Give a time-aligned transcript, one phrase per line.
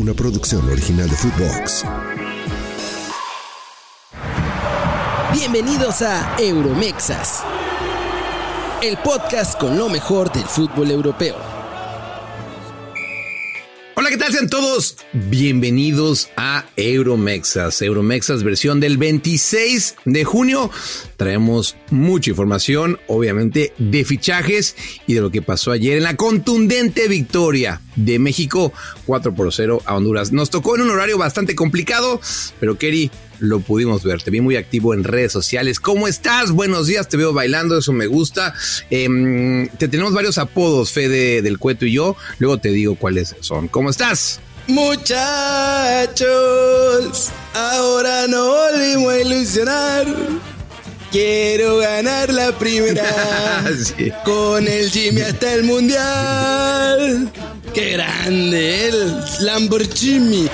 [0.00, 1.84] una producción original de Footbox.
[5.34, 7.42] Bienvenidos a Euromexas,
[8.82, 11.59] el podcast con lo mejor del fútbol europeo.
[14.10, 14.32] ¿Qué tal?
[14.32, 17.80] Sean todos bienvenidos a Euromexas.
[17.80, 20.68] Euromexas versión del 26 de junio.
[21.16, 24.74] Traemos mucha información, obviamente, de fichajes
[25.06, 28.72] y de lo que pasó ayer en la contundente victoria de México
[29.06, 30.32] 4 por 0 a Honduras.
[30.32, 32.20] Nos tocó en un horario bastante complicado,
[32.58, 34.22] pero Kerry, lo pudimos ver.
[34.22, 35.80] Te vi muy activo en redes sociales.
[35.80, 36.52] ¿Cómo estás?
[36.52, 38.54] Buenos días, te veo bailando, eso me gusta.
[38.90, 42.16] Eh, te tenemos varios apodos, Fede del Cueto y yo.
[42.38, 43.68] Luego te digo cuáles son.
[43.68, 44.40] ¿Cómo estás?
[46.10, 50.06] Muchachos, ahora no volvimos a ilusionar.
[51.10, 54.12] Quiero ganar la primera Sí.
[54.24, 57.32] con el Jimmy hasta el mundial.
[57.74, 60.48] Qué grande el Lamborghini.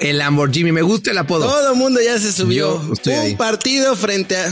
[0.00, 1.46] El Lamborghini, me gusta el apodo.
[1.46, 2.76] Todo el mundo ya se subió.
[2.76, 3.34] Un ahí.
[3.36, 4.50] partido frente a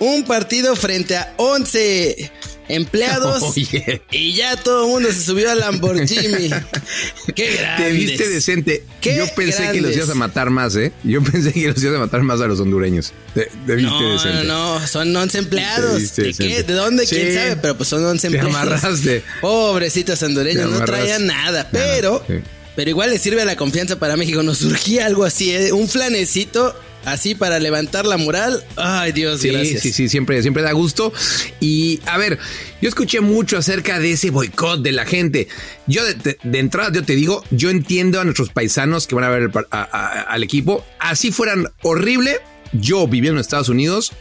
[0.00, 2.32] un partido frente a 11
[2.68, 4.02] empleados Oye.
[4.10, 6.50] y ya todo el mundo se subió al Lamborghini.
[7.36, 7.84] Qué grande.
[7.84, 8.84] Te viste decente.
[9.00, 10.92] Qué Yo pensé que los ibas a matar más, ¿eh?
[11.04, 13.12] Yo pensé que los ibas a matar más a los hondureños.
[13.34, 14.44] Te, te viste No, decente.
[14.44, 16.12] no, no, son 11 empleados.
[16.12, 16.62] Te ¿De qué?
[16.64, 17.06] ¿De dónde?
[17.06, 17.14] Sí.
[17.16, 17.56] ¿Quién sabe?
[17.56, 18.60] Pero pues son 11 Te empleados.
[18.60, 19.22] amarraste.
[19.40, 21.68] Pobrecitos hondureños, Te no traían nada.
[21.70, 22.34] Pero, sí.
[22.76, 24.42] Pero igual le sirve a la confianza para México.
[24.42, 25.72] Nos surgía algo así, ¿eh?
[25.72, 28.64] un flanecito así para levantar la moral.
[28.76, 29.82] Ay, Dios, Sí, gracias.
[29.82, 31.12] sí, sí, siempre, siempre da gusto.
[31.60, 32.38] Y a ver,
[32.80, 35.48] yo escuché mucho acerca de ese boicot de la gente.
[35.88, 39.42] Yo de, entrada, yo te digo, yo entiendo a nuestros paisanos que van a ver
[39.42, 40.84] el par- a- a- al equipo.
[41.00, 42.38] Así fueran horrible,
[42.72, 44.12] yo viviendo en Estados Unidos,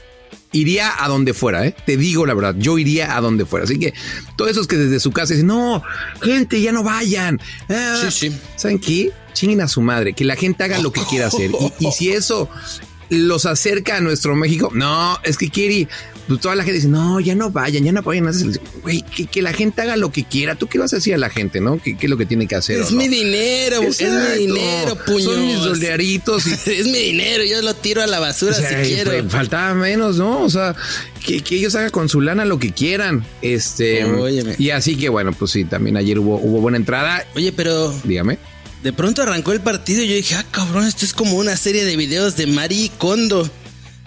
[0.52, 1.76] iría a donde fuera, ¿eh?
[1.86, 3.66] Te digo la verdad, yo iría a donde fuera.
[3.66, 3.94] Así que
[4.36, 5.84] todos esos que desde su casa dicen, no,
[6.22, 7.40] gente, ya no vayan.
[7.70, 8.36] Ah, Sí, sí.
[8.56, 9.12] ¿Saben qué?
[9.34, 11.52] Chinguen a su madre, que la gente haga lo que quiera hacer.
[11.80, 12.50] Y, y si eso
[13.10, 15.88] los acerca a nuestro México, no, es que quiere,
[16.27, 18.65] pues toda la gente dice, no, ya no vayan, ya no vayan a esa selección".
[18.82, 20.55] Güey, que, que la gente haga lo que quiera.
[20.55, 21.82] ¿Tú qué vas a decir a la gente, no?
[21.82, 22.80] ¿Qué, qué es lo que tiene que hacer?
[22.80, 22.98] Es no?
[22.98, 25.23] mi dinero, es mi dinero, puños.
[25.23, 28.83] Son mis dolaritos y Es mi dinero, yo lo tiro a la basura o sea,
[28.83, 29.11] si quiero.
[29.11, 30.42] pues, faltaba menos, ¿no?
[30.43, 30.76] O sea,
[31.26, 33.26] que, que ellos hagan con su lana lo que quieran.
[33.42, 34.04] Este.
[34.05, 34.55] Óyeme.
[34.58, 37.26] Y así que bueno, pues sí, también ayer hubo, hubo buena entrada.
[37.36, 38.37] Oye, pero Dígame.
[38.83, 41.86] de pronto arrancó el partido y yo dije, ah, cabrón, esto es como una serie
[41.86, 43.49] de videos de Mari Kondo.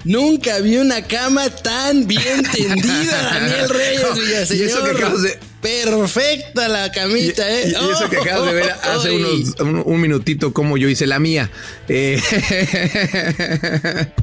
[0.04, 4.66] Nunca vi una cama tan bien tendida, Daniel Reyes Y Villaseñor.
[4.68, 7.68] eso que acabas de- Perfecta la camita, ¿eh?
[7.68, 11.18] y eso que acabas de ver hace unos, un, un minutito como yo hice la
[11.18, 11.50] mía.
[11.88, 12.20] Eh,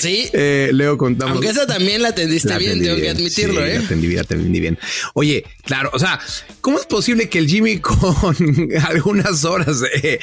[0.00, 0.28] Sí.
[0.32, 1.32] eh, Leo contamos.
[1.34, 3.78] Aunque esa también la atendiste La bien, tengo que admitirlo, sí, ¿eh?
[3.78, 4.78] La atendí bien, la atendí bien.
[5.14, 6.18] Oye, claro, o sea,
[6.60, 8.36] ¿cómo es posible que el Jimmy con
[8.86, 10.18] algunas horas eh,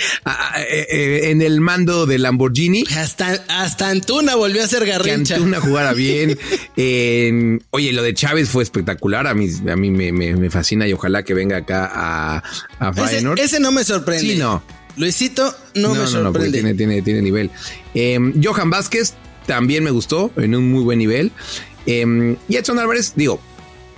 [0.69, 5.35] eh, eh, en el mando de Lamborghini Hasta, hasta Antuna volvió a ser que garrincha.
[5.35, 6.37] Antuna jugara bien.
[6.75, 9.27] En- oye, lo de Chávez fue espectacular.
[9.27, 12.43] A mí, a mí me, me- me fascina y ojalá que venga acá a,
[12.79, 14.21] a Ese, ese no me sorprende.
[14.21, 14.63] Sí, no.
[14.97, 16.51] Luisito no, me sorprende.
[16.51, 17.51] tiene, tiene, tiene nivel.
[17.93, 19.13] Eh, Johan Vázquez
[19.45, 21.31] también me gustó en un muy buen nivel.
[21.85, 23.39] Eh, y Edson Álvarez, digo,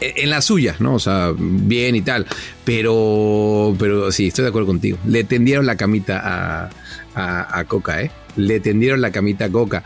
[0.02, 0.96] eh, en la suya, ¿no?
[0.96, 2.26] O sea, bien y tal.
[2.66, 4.98] Pero, pero sí, estoy de acuerdo contigo.
[5.06, 6.70] Le tendieron la camita a,
[7.16, 8.12] a, a Coca, ¿eh?
[8.36, 9.84] Le tendieron la camita a Coca.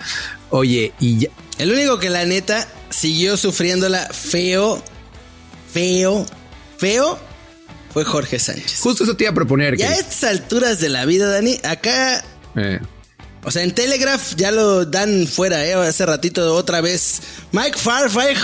[0.49, 4.81] Oye, y ya, El único que la neta siguió sufriéndola feo,
[5.71, 6.25] feo,
[6.81, 7.19] feo
[7.93, 8.79] fue Jorge Sánchez.
[8.79, 9.77] justo eso te iba a proponer.
[9.77, 12.23] Ya a que, estas alturas de la vida, Dani, acá,
[12.55, 12.79] eh,
[13.43, 15.73] o sea, en Telegraph ya lo dan fuera, ¿eh?
[15.73, 17.21] Hace ratito otra vez.
[17.51, 18.35] Mike Farfay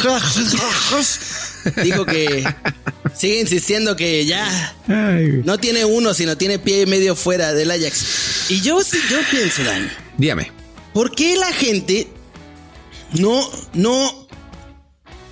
[1.84, 2.44] dijo que
[3.16, 8.50] sigue insistiendo que ya no tiene uno, sino tiene pie y medio fuera del Ajax.
[8.50, 9.88] Y yo sí, yo pienso, Dani.
[10.18, 10.52] dígame.
[10.94, 12.08] ¿Por qué la gente
[13.14, 14.28] no, no,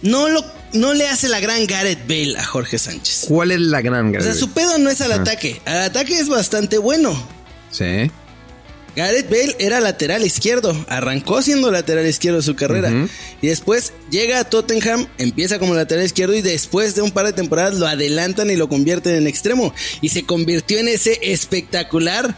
[0.01, 0.45] no lo,
[0.75, 3.25] no le hace la gran Gareth Bale a Jorge Sánchez?
[3.28, 5.62] ¿Cuál es la gran O sea, su pedo no es al ataque.
[5.66, 7.16] Al ataque es bastante bueno.
[7.72, 8.12] Sí.
[8.95, 12.89] Gareth Bale era lateral izquierdo, arrancó siendo lateral izquierdo su carrera
[13.42, 17.33] y después llega a Tottenham, empieza como lateral izquierdo y después de un par de
[17.33, 22.38] temporadas lo adelantan y lo convierten en extremo y se convirtió en ese espectacular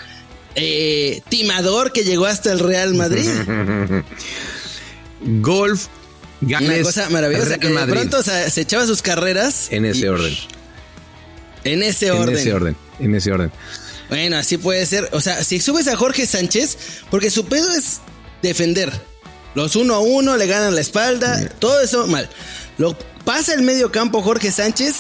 [0.56, 3.30] eh, timador que llegó hasta el Real Madrid.
[5.42, 5.88] Golf,
[6.42, 10.36] Una cosa maravillosa que de pronto se echaba sus carreras En ese y- orden.
[11.64, 12.38] En ese En orden.
[12.38, 12.76] ese orden.
[13.00, 13.52] En ese orden.
[14.10, 15.10] Bueno, así puede ser.
[15.12, 16.78] O sea, si subes a Jorge Sánchez,
[17.12, 18.00] porque su pedo es
[18.42, 18.92] defender.
[19.56, 22.30] Los uno a uno le ganan la espalda, todo eso mal.
[22.78, 24.96] Lo pasa el medio campo Jorge Sánchez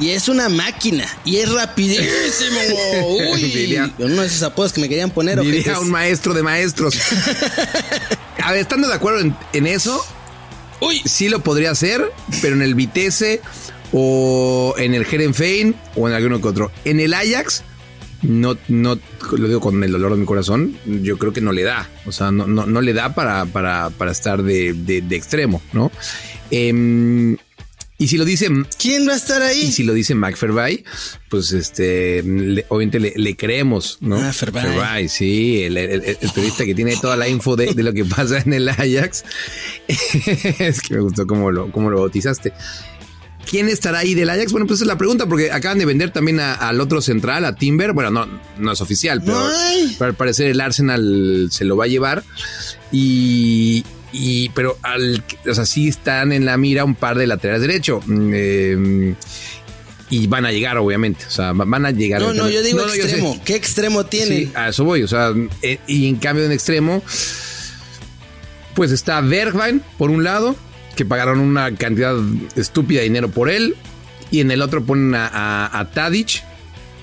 [0.00, 2.10] y es una máquina y es rapidísimo.
[3.32, 5.40] Uy, Diría- uno de esos apodos que me querían poner.
[5.40, 5.78] Diría ojetes.
[5.78, 6.96] un maestro de maestros.
[8.42, 10.04] A ver, estando de acuerdo en, en eso,
[10.80, 12.02] Uy, sí lo podría hacer,
[12.40, 13.40] pero en el Vitesse
[13.92, 16.70] o en el Herenfein o en alguno que otro.
[16.84, 17.62] En el Ajax,
[18.22, 18.98] no, no,
[19.36, 21.88] lo digo con el dolor de mi corazón, yo creo que no le da.
[22.06, 25.60] O sea, no, no, no le da para, para, para estar de, de- de extremo,
[25.72, 25.90] ¿no?
[26.50, 27.36] Em,
[28.00, 28.48] y si lo dice
[28.78, 29.72] ¿quién va a estar y ahí?
[29.72, 30.84] si lo dice McFervay,
[31.28, 34.16] pues este, le- obviamente le, le creemos, ¿no?
[34.16, 35.08] Ah, Ferbay.
[35.08, 38.04] sí, el, el- el- el periodista que tiene toda la info de, de lo que
[38.04, 39.24] pasa en el Ajax.
[39.88, 42.52] es que me gustó cómo lo, cómo lo bautizaste.
[43.50, 44.52] ¿Quién estará ahí del Ajax?
[44.52, 47.46] Bueno, pues esa es la pregunta, porque acaban de vender también a- al otro central,
[47.46, 47.94] a Timber.
[47.94, 48.28] Bueno, no,
[48.58, 49.42] no es oficial, pero
[49.98, 52.24] pero al parecer el Arsenal se lo va a llevar.
[52.92, 57.62] Y, y pero al, o sea, sí están en la mira un par de laterales
[57.62, 58.00] derecho.
[58.06, 59.14] Mm, eh,
[60.10, 61.26] y van a llegar, obviamente.
[61.26, 62.22] O sea, va- van a llegar.
[62.22, 63.38] No, no, yo digo No, extremo.
[63.44, 64.26] ¿Qué extremo tiene?
[64.38, 65.02] Sí, a eso voy.
[65.02, 65.32] O sea,
[65.62, 67.02] eh, y en cambio en extremo,
[68.74, 70.56] pues está Bergwijn por un lado,
[70.96, 72.14] que pagaron una cantidad
[72.56, 73.76] estúpida de dinero por él.
[74.30, 76.42] Y en el otro ponen a, a, a Tadic.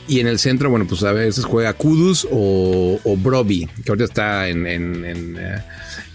[0.08, 4.04] Y en el centro, bueno, pues a veces juega Kudus o, o Broby, que ahorita
[4.06, 5.64] está en, en, en, eh,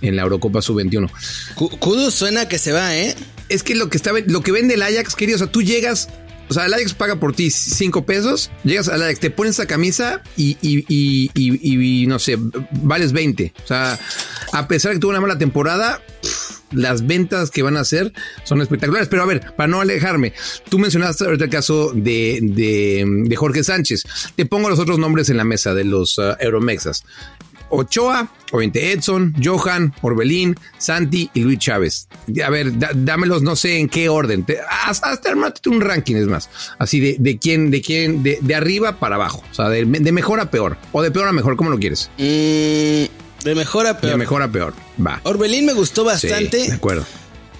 [0.02, 1.11] en la Eurocopa Sub-21.
[1.55, 3.14] Cu- Kudus suena que se va, ¿eh?
[3.49, 6.08] Es que lo que está lo que vende el Ajax, querido, o sea, tú llegas,
[6.49, 9.67] o sea, el Ajax paga por ti cinco pesos, llegas al Ajax, te pones esa
[9.67, 12.37] camisa y, y, y, y- y, no sé,
[12.82, 13.52] vales 20.
[13.64, 13.99] O sea,
[14.52, 18.12] a pesar de que tuvo una mala temporada, pff, las ventas que van a hacer
[18.44, 19.08] son espectaculares.
[19.08, 20.32] Pero a ver, para no alejarme,
[20.69, 24.05] tú mencionaste ahorita el caso de, de, de Jorge Sánchez.
[24.37, 27.02] Te pongo los otros nombres en la mesa de los uh, Euromexas.
[27.71, 32.09] Ochoa, obviamente Edson, Johan, Orbelín, Santi y Luis Chávez.
[32.45, 34.45] A ver, da- dámelos, no sé en qué orden.
[34.45, 35.33] Te- hasta, hasta
[35.67, 36.51] un ranking, es más.
[36.79, 39.43] Así de, de quién, de quién, de, de arriba para abajo.
[39.51, 40.77] O sea, de, de mejor a peor.
[40.93, 42.11] O de peor a mejor, ¿cómo lo quieres?
[42.19, 42.25] Mm,
[43.45, 44.19] de mejor a De peor.
[44.19, 44.75] mejor a peor.
[45.05, 45.21] Va.
[45.25, 46.67] Orbelín me gustó Sí, bastante.
[46.69, 47.07] de acuerdo.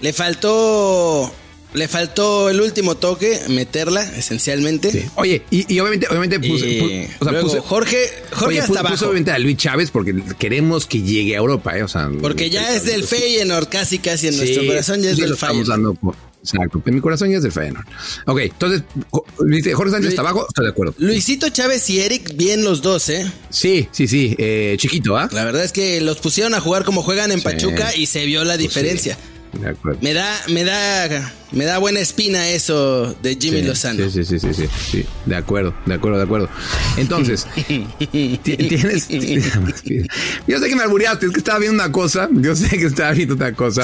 [0.01, 1.31] Le faltó.
[1.73, 4.91] Le faltó el último toque, meterla, esencialmente.
[4.91, 5.05] Sí.
[5.15, 8.59] Oye, y, y obviamente, obviamente puse, Y pu- o sea, luego, puse- Jorge, Jorge oye,
[8.59, 9.05] hasta puse abajo.
[9.05, 11.83] obviamente a Luis Chávez porque queremos que llegue a Europa, ¿eh?
[11.83, 13.03] O sea, Porque ya es del.
[13.05, 15.95] Feyenoord, casi, casi en nuestro corazón ya es sí del Feyenoord.
[16.43, 17.85] Exacto, en mi corazón ya es del Feyenoord.
[18.25, 20.95] Ok, entonces, Jorge Sánchez Luis- está abajo, estoy de acuerdo.
[20.97, 23.31] Luisito Chávez y Eric, bien los dos, ¿eh?
[23.49, 25.29] Sí, sí, sí, eh, chiquito, ¿ah?
[25.31, 27.41] La verdad es que los pusieron a jugar como juegan en.
[27.41, 29.15] Pues Pachuca y se vio la diferencia.
[29.15, 29.21] Sí,
[29.53, 29.75] de.
[30.01, 34.09] Me da, me da, me da buena espina eso de Jimmy Sí, Lozano.
[34.09, 36.49] Sí, sí, sí, sí, sí, de acuerdo, de acuerdo, de acuerdo.
[36.97, 39.07] Entonces, ti- tienes...
[40.47, 43.11] Yo sé que me albureaste, es que estaba viendo una cosa, yo sé que estaba
[43.11, 43.83] viendo otra cosa,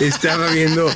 [0.00, 0.90] estaba viendo...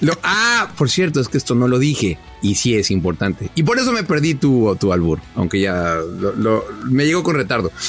[0.00, 3.50] Lo, ah, por cierto, es que esto no lo dije y sí es importante.
[3.56, 7.34] Y por eso me perdí tu, tu albur, aunque ya lo- lo- me llegó con
[7.34, 7.72] retardo.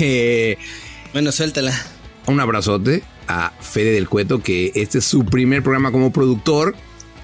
[0.00, 0.56] Eh,
[1.12, 1.70] Bueno, suéltala.
[2.26, 6.74] un abrazote a Fede del Cueto, que este es su primer programa como productor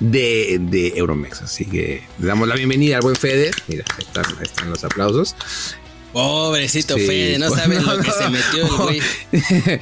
[0.01, 1.43] de, de Euromex.
[1.43, 3.51] Así que le damos la bienvenida al buen Fede.
[3.69, 5.37] Mira, ahí están, ahí están los aplausos.
[6.13, 8.15] Pobrecito Sí, Fede, no sabes no, lo que no.
[8.15, 9.01] se metió el güey.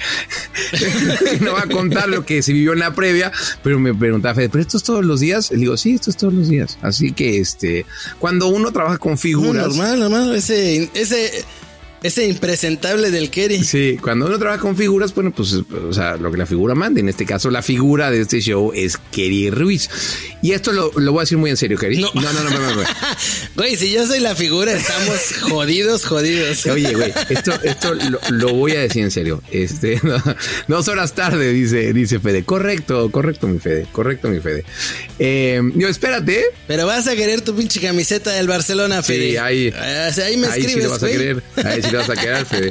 [1.40, 3.32] no va a contar lo que se vivió en la previa,
[3.64, 5.50] pero me preguntaba Fede, ¿pero esto es todos los días?
[5.50, 6.78] Le digo, sí, esto es todos los días.
[6.82, 7.84] Así que este,
[8.20, 9.66] cuando uno trabaja con No, figuras.
[9.69, 10.34] normal, normal.
[10.37, 11.44] Ese, ese,
[12.02, 13.62] ese impresentable del Kerry.
[13.64, 17.00] Sí, cuando uno trabaja con figuras, bueno, pues, o sea, lo que la figura mande.
[17.00, 19.90] En este caso, la figura de este show es Kerry Ruiz.
[20.42, 21.99] Y esto lo, lo voy a decir muy en serio, Kerry.
[21.99, 22.11] No.
[22.14, 22.83] no, no, no, no, no, no.
[23.57, 26.64] Güey, si yo soy la figura, estamos jodidos, jodidos.
[26.71, 29.42] Oye, güey, esto, esto lo, lo voy a decir en serio.
[29.50, 30.23] Este, no,
[30.69, 32.45] dos horas tarde, dice, dice Fede.
[32.45, 33.87] Correcto, correcto, mi Fede.
[33.92, 34.64] Correcto, mi Fede.
[35.19, 36.45] Eh, yo, espérate.
[36.66, 39.38] Pero vas a querer tu pinche camiseta del Barcelona, Fede.
[39.38, 39.73] ahí.
[40.14, 41.42] Sí, ahí me ahí sí lo vas a querer.
[41.57, 42.70] Ahí sí lo vas a querer, Fede.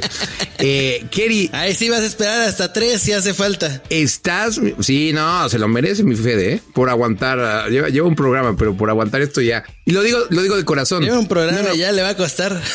[0.58, 3.82] Eh, Kerry, Ahí sí vas a esperar hasta tres si hace falta.
[3.90, 6.62] Estás, sí, no, se lo merece mi Fede, ¿eh?
[6.74, 9.64] por aguantar, ah, lleva, lleva un programa, pero por aguantar esto ya.
[9.84, 11.02] Y lo digo, lo digo de corazón.
[11.02, 12.60] Lleva un programa No, ya le va a costar.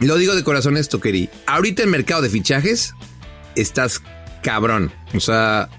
[0.00, 1.30] Lo digo de corazón esto, Keri.
[1.46, 2.92] Ahorita el mercado de fichajes
[3.54, 4.02] estás
[4.42, 4.92] cabrón.
[5.14, 5.70] O sea,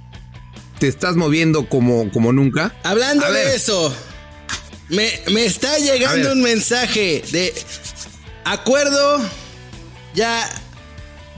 [0.80, 2.74] te estás moviendo como, como nunca.
[2.84, 3.56] Hablando A de ver.
[3.56, 3.96] eso,
[4.90, 7.54] me, me está llegando un mensaje de
[8.44, 9.22] acuerdo
[10.18, 10.50] ya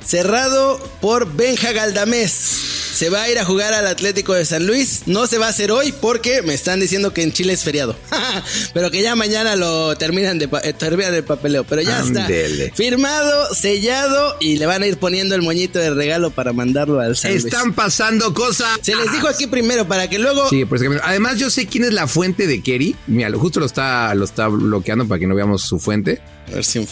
[0.05, 2.31] cerrado por Benja Galdamés.
[2.31, 5.03] se va a ir a jugar al Atlético de San Luis.
[5.05, 7.95] No se va a hacer hoy porque me están diciendo que en Chile es feriado.
[8.73, 11.65] pero que ya mañana lo terminan de eh, terminan el papeleo.
[11.65, 12.25] Pero ya está
[12.73, 17.17] firmado, sellado y le van a ir poniendo el moñito de regalo para mandarlo al
[17.17, 17.43] San Luis.
[17.43, 18.79] Están pasando cosas.
[18.81, 20.49] Se les dijo aquí primero para que luego.
[20.49, 22.95] Sí, pues además yo sé quién es la fuente de Kerry.
[23.07, 26.21] Mira, justo lo está, lo está bloqueando para que no veamos su fuente.
[26.47, 26.87] A ver si un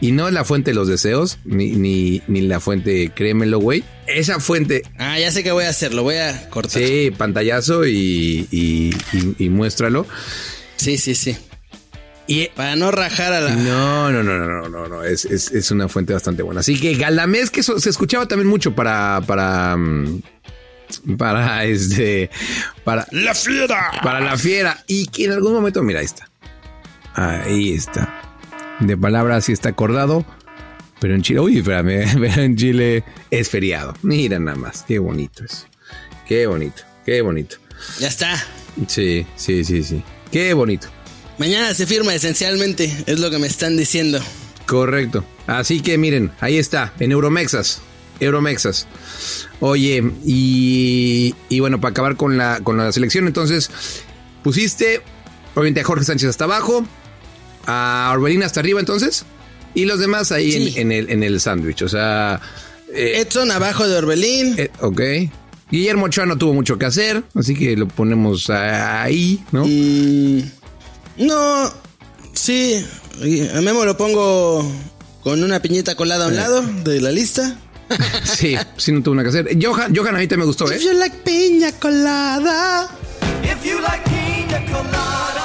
[0.00, 3.84] y no es la fuente de los deseos, ni, ni, ni la fuente créemelo, güey.
[4.06, 4.82] Esa fuente.
[4.98, 6.82] Ah, ya sé que voy a hacer, lo voy a cortar.
[6.82, 10.06] Sí, pantallazo y, y, muéstralo.
[10.76, 11.36] Sí, sí, sí.
[12.26, 13.54] Y para no rajar a la.
[13.54, 16.60] No, no, no, no, no, no, Es, es, es una fuente bastante buena.
[16.60, 19.22] Así que Galamés, que se escuchaba también mucho para.
[19.26, 20.22] para mm,
[21.18, 22.30] para este.
[22.82, 23.06] Para.
[23.10, 23.90] ¡La fiera!
[24.02, 24.82] Para la fiera.
[24.86, 26.30] Y que en algún momento, mira, ahí está.
[27.14, 28.23] Ahí está
[28.80, 30.24] de palabras sí está acordado,
[31.00, 33.94] pero en Chile, uy, espérame, pero en Chile es feriado.
[34.02, 35.66] Mira nada más, qué bonito es.
[36.26, 37.56] Qué bonito, qué bonito.
[37.98, 38.42] Ya está.
[38.86, 40.02] Sí, sí, sí, sí.
[40.30, 40.88] Qué bonito.
[41.38, 44.20] Mañana se firma esencialmente, es lo que me están diciendo.
[44.66, 45.24] Correcto.
[45.46, 47.82] Así que miren, ahí está, en Euromexas.
[48.20, 48.86] Euromexas.
[49.60, 53.70] Oye, y, y bueno, para acabar con la, con la selección, entonces
[54.42, 55.02] pusiste,
[55.54, 56.86] obviamente, a Jorge Sánchez hasta abajo,
[57.66, 59.24] a Orbelín hasta arriba entonces.
[59.74, 61.82] Y los demás ahí en, el, en el sándwich.
[61.82, 62.40] O sea.
[62.92, 64.54] Eh, Edson abajo de Orbelín.
[64.56, 65.00] Eh, ok.
[65.70, 69.64] Guillermo Ochoa no tuvo mucho que hacer, así que lo ponemos ahí, ¿no?
[69.66, 70.42] Mm,
[71.18, 71.72] no,
[72.32, 72.84] sí.
[73.54, 74.70] A Memo lo pongo
[75.22, 76.36] con una piñeta colada a un eh.
[76.36, 77.56] lado de la lista.
[78.24, 79.58] sí, sí, no tuvo nada que hacer.
[79.60, 80.76] Johan, Johan ahorita me gustó, ¿eh?
[80.76, 82.88] If you like piña colada.
[83.42, 85.43] If you like piña colada.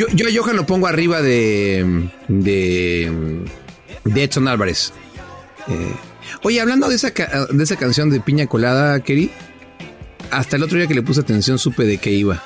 [0.00, 3.12] Yo, yo a Johan lo pongo arriba de, de,
[4.02, 4.94] de Edson Álvarez.
[5.68, 5.92] Eh,
[6.42, 9.30] oye, hablando de esa, de esa canción de Piña Colada, Keri,
[10.30, 12.42] hasta el otro día que le puse atención supe de qué iba.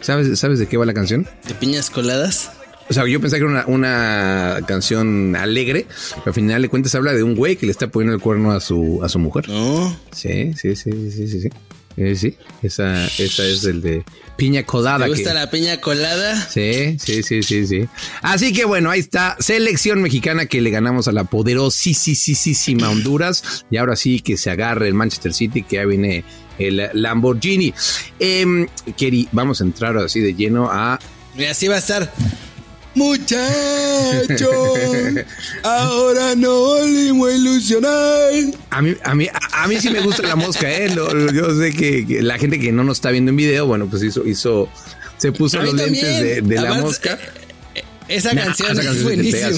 [0.00, 1.26] ¿Sabes, ¿Sabes de qué va la canción?
[1.48, 2.52] ¿De piñas coladas?
[2.88, 5.86] O sea, yo pensé que era una, canción alegre,
[6.18, 8.52] pero al final de cuentas habla de un güey que le está poniendo el cuerno
[8.52, 9.48] a su, a su mujer.
[9.48, 9.96] No.
[10.12, 11.48] Sí, sí, sí, sí, sí, sí.
[11.96, 14.04] Eh, sí, esa, esa es el de
[14.36, 15.04] piña colada.
[15.04, 16.34] ¿Te gusta la piña colada?
[16.48, 17.88] Sí, sí, sí, sí, sí.
[18.22, 19.36] Así que bueno, ahí está.
[19.38, 23.64] Selección mexicana que le ganamos a la poderosísima Honduras.
[23.70, 26.24] Y ahora sí que se agarre el Manchester City, que ya viene
[26.58, 27.74] el Lamborghini.
[28.18, 28.66] Eh,
[29.32, 30.98] vamos a entrar así de lleno a.
[31.36, 32.12] Y así va a estar.
[32.94, 34.50] Muchacho,
[35.62, 38.32] ahora no volvimos a ilusionar.
[38.70, 40.94] A mí, a mí, a, mí sí me gusta la mosca, ¿eh?
[40.94, 44.26] yo sé que, la gente que no nos está viendo en video, bueno, pues hizo,
[44.26, 44.68] hizo,
[45.16, 47.18] se puso los lentes de, la mosca.
[48.12, 49.50] Esa, canción es buenísima.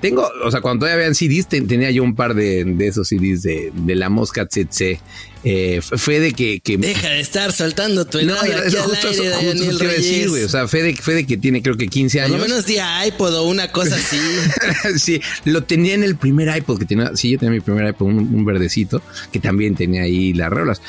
[0.00, 3.42] Tengo, o sea, cuando todavía habían CDs, tenía yo un par de, de esos CDs
[3.42, 5.00] de, de la mosca tsetse
[5.48, 9.46] eh, fue de que, Deja de estar soltando tu helado no, aquí justo, aire, justo
[9.46, 10.42] Daniel decir, güey.
[10.42, 12.32] O sea, fue de, que tiene creo que 15 años.
[12.32, 14.18] Por lo menos día iPod o una cosa así.
[14.98, 17.14] sí, lo tenía en el primer iPod que tenía.
[17.14, 20.82] Sí, yo tenía mi primer iPod, un, verdecito, que también tenía ahí las rolas.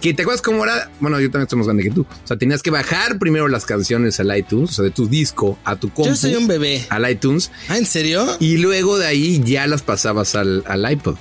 [0.00, 2.02] Que te acuerdas cómo era, bueno, yo también estoy más grande que tú.
[2.02, 5.58] O sea, tenías que bajar primero las canciones al iTunes, o sea, de tu disco
[5.64, 6.10] a tu compu.
[6.10, 6.84] Yo soy un bebé.
[6.90, 7.50] Al iTunes.
[7.68, 8.26] Ah, ¿en serio?
[8.40, 11.16] Y luego de ahí ya las pasabas al, al iPod.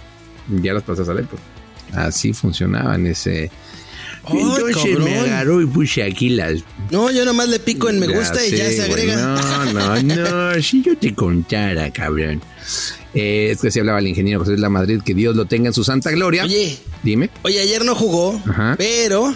[0.62, 1.39] Ya las pasabas al iPod.
[1.94, 3.51] Así funcionaba en ese.
[4.27, 6.62] Entonces me agarró y puse aquí las.
[6.91, 9.15] No, yo nomás le pico en me gusta y ya se agrega.
[9.15, 10.62] no, no, no.
[10.62, 12.41] si yo te contara, cabrón.
[13.13, 15.67] Eh, es que se hablaba el ingeniero José de la Madrid, que Dios lo tenga
[15.67, 16.44] en su santa gloria.
[16.44, 17.29] Oye, dime.
[17.44, 18.41] Oye, ayer no jugó,
[18.77, 19.34] pero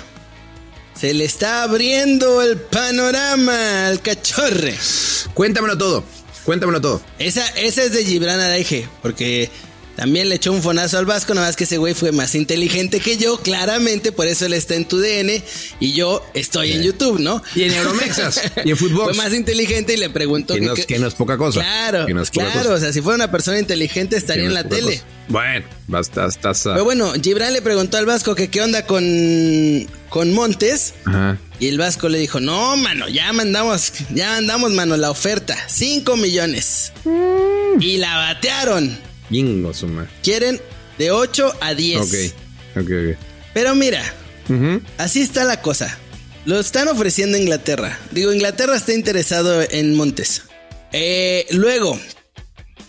[1.00, 4.76] se le está abriendo el panorama al cachorre.
[5.34, 6.04] Cuéntamelo todo,
[6.44, 7.02] cuéntamelo todo.
[7.20, 9.50] Esa, esa es de Gibran Araige, porque
[9.96, 13.00] también le echó un fonazo al Vasco, nada más que ese güey fue más inteligente
[13.00, 15.44] que yo, claramente, por eso él está en tu DN
[15.80, 17.44] y yo estoy en YouTube, ¿no?
[17.56, 19.14] Y en Euromexas, y en fútbol.
[19.14, 20.54] Fue más inteligente y le preguntó.
[20.54, 21.62] Que, no, es poca cosa.
[21.62, 25.02] Claro, claro, o sea, si fuera una persona inteligente estaría en la tele.
[25.28, 26.62] Bueno, basta, estás.
[26.64, 30.96] Pero bueno, Gibran le preguntó al Vasco que qué onda con, con Montes.
[31.06, 31.38] Ajá.
[31.60, 35.58] Y el Vasco le dijo, no, mano, ya mandamos, ya mandamos, mano, la oferta.
[35.68, 36.94] 5 millones.
[37.04, 37.82] Mm.
[37.82, 39.09] Y la batearon.
[40.24, 40.60] Quieren
[40.98, 42.02] de 8 a 10.
[42.02, 42.14] Ok,
[42.78, 43.18] ok, ok.
[43.54, 44.04] Pero mira,
[44.98, 45.98] así está la cosa.
[46.46, 48.00] Lo están ofreciendo Inglaterra.
[48.12, 50.44] Digo, Inglaterra está interesado en Montes.
[50.92, 52.00] Eh, luego,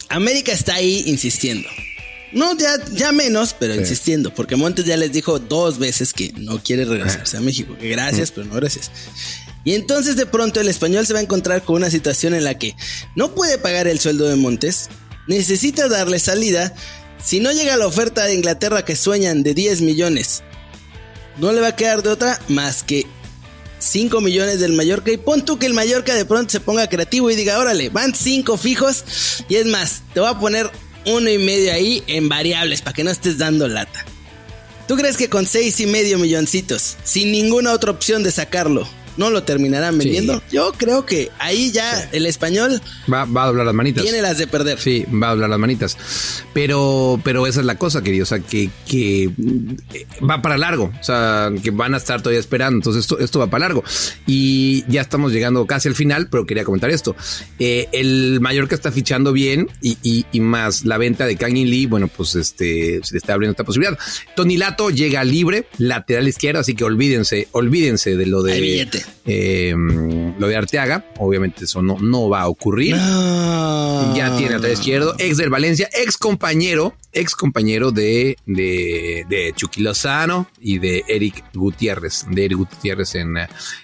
[0.08, 1.68] América está ahí insistiendo.
[2.32, 6.62] No, ya, ya menos, pero insistiendo, porque Montes ya les dijo dos veces que no
[6.62, 7.76] quiere regresarse a México.
[7.80, 8.90] Gracias, pero no gracias.
[9.64, 12.56] Y entonces de pronto el español se va a encontrar con una situación en la
[12.56, 12.76] que
[13.16, 14.88] no puede pagar el sueldo de Montes,
[15.38, 16.74] necesita darle salida.
[17.22, 20.42] Si no llega la oferta de Inglaterra que sueñan de 10 millones
[21.40, 23.06] no le va a quedar de otra más que
[23.78, 25.10] 5 millones del Mallorca.
[25.10, 28.14] Y pon tú que el Mallorca de pronto se ponga creativo y diga, órale, van
[28.14, 29.04] 5 fijos.
[29.48, 30.70] Y es más, te voy a poner
[31.06, 34.04] uno y medio ahí en variables para que no estés dando lata.
[34.86, 38.88] ¿Tú crees que con seis y medio milloncitos, sin ninguna otra opción de sacarlo,
[39.20, 40.42] no lo terminarán vendiendo.
[40.50, 42.80] Yo creo que ahí ya el español
[43.12, 44.02] va, va, a doblar las manitas.
[44.02, 44.80] Tiene las de perder.
[44.80, 45.98] Sí, va a doblar las manitas.
[46.54, 48.22] Pero, pero esa es la cosa, querido.
[48.22, 50.90] O sea, que, que eh, va para largo.
[50.98, 52.76] O sea, que van a estar todavía esperando.
[52.76, 53.84] Entonces, esto, esto va para largo.
[54.26, 57.14] Y ya estamos llegando casi al final, pero quería comentar esto.
[57.58, 61.84] Eh, el Mallorca está fichando bien y, y, y más la venta de Kang Lee,
[61.84, 63.98] bueno, pues este se le está abriendo esta posibilidad.
[64.34, 68.54] Tony Lato llega libre, lateral izquierdo, así que olvídense, olvídense de lo de.
[68.54, 69.09] Hay billete.
[69.26, 69.74] Eh,
[70.38, 72.96] lo de Arteaga, obviamente eso no, no va a ocurrir.
[72.96, 74.14] No.
[74.16, 79.82] Ya tiene lateral izquierdo, ex del Valencia, ex compañero, ex compañero de, de, de Chucky
[79.82, 83.36] Lozano y de Eric Gutiérrez, de Eric Gutiérrez en,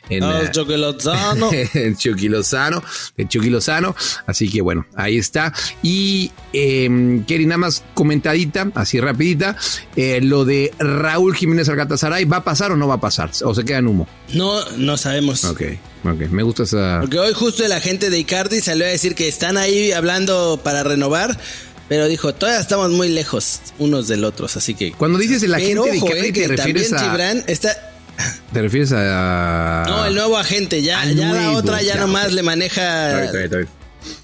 [0.08, 1.50] en Oh, Chucky Lozano.
[1.52, 2.82] en Chucky Lozano,
[3.28, 3.94] Chucky Lozano.
[4.26, 5.52] Así que bueno, ahí está.
[5.82, 9.56] Y eh, Kerry, nada más comentadita, así rapidita,
[9.96, 13.30] eh, lo de Raúl Jiménez Alcatazaray, ¿va a pasar o no va a pasar?
[13.44, 14.06] ¿O se queda en humo?
[14.32, 15.44] No, no sabemos.
[15.44, 15.62] Ok,
[16.12, 16.98] ok, me gusta esa...
[17.00, 20.82] Porque hoy justo el agente de Icardi salió a decir que están ahí hablando para
[20.82, 21.38] renovar.
[21.88, 24.90] Pero dijo, todavía estamos muy lejos unos del otros, así que...
[24.92, 27.10] Cuando dices el agente Pero de ojo, Icardi, eh, ¿te que refieres también a...?
[27.10, 27.92] Gibran está...
[28.52, 29.84] ¿Te refieres a...?
[29.86, 33.08] No, el nuevo agente, ya, ya la otra ya ya, nomás le Está maneja...
[33.12, 33.68] bien, está bien, está bien.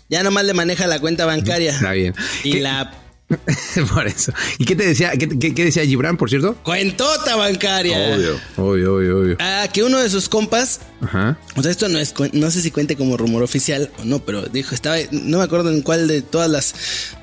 [0.08, 1.72] Ya nomás le maneja la cuenta bancaria.
[1.72, 2.14] Está bien.
[2.42, 2.98] Y ¿Qué- la
[3.94, 4.32] Por eso.
[4.58, 6.54] ¿Y qué te decía, qué, qué- qué decía Gibran, por cierto?
[6.62, 8.14] cuentota bancaria.
[8.56, 9.36] obvio, obvio, obvio.
[9.40, 11.36] Ah, que uno de sus compas Ajá.
[11.56, 14.42] O sea, esto no es, no sé si cuente como rumor oficial o no, pero
[14.42, 16.74] dijo, estaba, no me acuerdo en cuál de todas las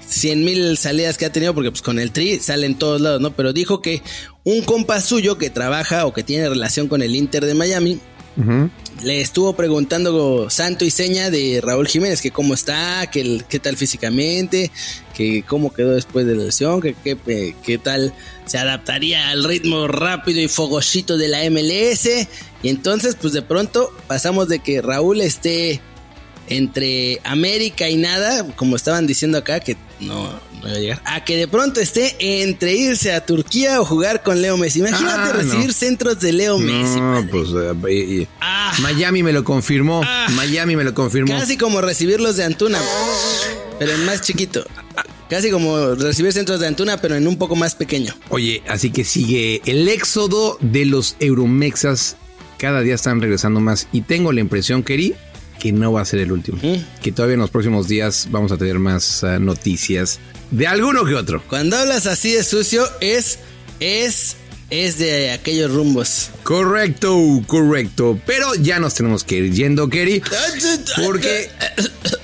[0.07, 3.21] 100 mil salidas que ha tenido, porque pues con el tri sale en todos lados,
[3.21, 3.31] ¿no?
[3.31, 4.01] Pero dijo que
[4.43, 7.99] un compa suyo que trabaja o que tiene relación con el Inter de Miami,
[9.03, 13.75] le estuvo preguntando santo y seña de Raúl Jiménez, que cómo está, que qué tal
[13.75, 14.71] físicamente,
[15.13, 18.13] que cómo quedó después de la lesión, que qué eh, qué tal
[18.45, 22.27] se adaptaría al ritmo rápido y fogosito de la MLS.
[22.63, 25.79] Y entonces, pues de pronto pasamos de que Raúl esté
[26.47, 30.23] entre América y nada, como estaban diciendo acá, que no,
[30.61, 34.23] no iba a llegar, a que de pronto esté entre irse a Turquía o jugar
[34.23, 34.79] con Leo Messi.
[34.79, 35.73] Imagínate Ah, recibir no.
[35.73, 36.95] centros de Leo Messi.
[36.99, 37.27] No, madre.
[37.29, 37.49] pues
[37.87, 38.73] eh, Ah.
[38.81, 40.01] Miami me lo confirmó.
[40.03, 40.27] Ah.
[40.31, 41.37] Miami me lo confirmó.
[41.37, 42.79] Casi como recibir los de Antuna,
[43.77, 44.65] pero en más chiquito.
[45.29, 48.15] Casi como recibir centros de Antuna, pero en un poco más pequeño.
[48.29, 52.15] Oye, así que sigue el éxodo de los Euromexas.
[52.59, 53.87] Cada día están regresando más.
[53.91, 55.15] Y tengo la impresión, Keri,
[55.59, 56.59] que no va a ser el último.
[57.01, 60.19] Que todavía en los próximos días vamos a tener más ah, noticias
[60.51, 61.41] de alguno que otro.
[61.47, 63.39] Cuando hablas así de sucio, es,
[63.79, 64.35] es,
[64.69, 66.31] es de aquellos rumbos.
[66.43, 67.15] Correcto,
[67.47, 68.19] correcto.
[68.25, 70.21] Pero ya nos tenemos que ir yendo, Keri.
[71.05, 71.49] Porque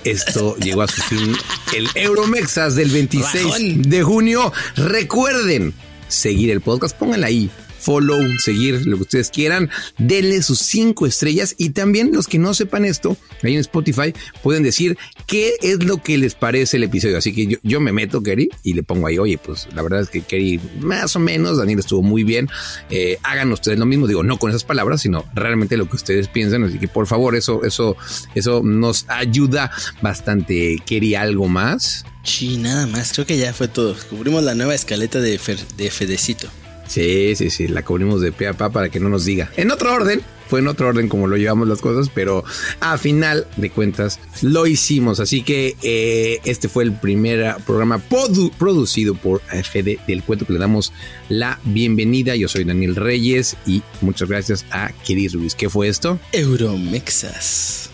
[0.03, 1.35] esto llegó a su fin.
[1.73, 3.81] El Euromexas del 26 Rajón.
[3.83, 4.51] de junio.
[4.75, 5.73] Recuerden
[6.07, 6.97] seguir el podcast.
[6.97, 7.49] Pónganle ahí.
[7.85, 9.69] Follow, seguir, lo que ustedes quieran.
[9.99, 11.53] Denle sus cinco estrellas.
[11.57, 16.01] Y también los que no sepan esto, ahí en Spotify, pueden decir qué es lo
[16.01, 17.17] que les parece el episodio.
[17.17, 20.01] Así que yo, yo me meto, Kerry, y le pongo ahí, oye, pues la verdad
[20.01, 22.49] es que Kerry, más o menos, Daniel estuvo muy bien.
[22.89, 24.07] Eh, hagan ustedes lo mismo.
[24.07, 26.63] Digo, no con esas palabras, sino realmente lo que ustedes piensan.
[26.63, 27.95] Así que por favor, eso, eso,
[28.33, 29.71] eso nos ayuda
[30.01, 30.77] bastante.
[30.85, 32.05] Kerry, ¿algo más?
[32.23, 33.13] Sí, nada más.
[33.13, 33.95] Creo que ya fue todo.
[34.09, 36.47] Cubrimos la nueva escaleta de, Fer- de Fedecito.
[36.87, 39.51] Sí, sí, sí, la cubrimos de pe a pa para que no nos diga.
[39.57, 42.43] En otro orden, fue en otro orden como lo llevamos las cosas, pero
[42.79, 45.19] a final de cuentas lo hicimos.
[45.19, 50.53] Así que eh, este fue el primer programa produ- producido por Fede del Cuento que
[50.53, 50.93] le damos
[51.27, 52.35] la bienvenida.
[52.35, 55.55] Yo soy Daniel Reyes y muchas gracias a Kiris Ruiz.
[55.55, 56.19] ¿Qué fue esto?
[56.33, 57.89] Euromexas.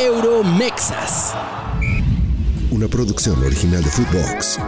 [0.00, 1.34] Euromexas.
[2.70, 4.58] Una producción original de Footbox.